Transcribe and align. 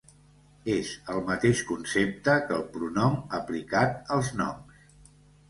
És 0.75 0.93
el 1.15 1.19
mateix 1.27 1.61
concepte 1.71 2.39
que 2.47 2.57
el 2.57 2.65
pronom 2.79 3.19
aplicat 3.41 4.11
als 4.19 4.35
noms. 4.43 4.91